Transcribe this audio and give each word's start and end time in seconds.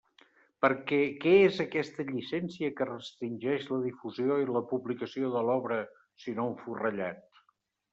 Perquè 0.65 0.97
¿què 1.25 1.33
és 1.49 1.59
aquesta 1.65 2.05
llicència 2.07 2.73
que 2.81 2.89
restringeix 2.91 3.69
la 3.75 3.81
difusió 3.87 4.41
i 4.47 4.51
la 4.59 4.67
publicació 4.75 5.35
de 5.39 5.49
l'obra 5.51 5.83
sinó 6.27 6.53
un 6.55 6.63
forrellat? 6.69 7.27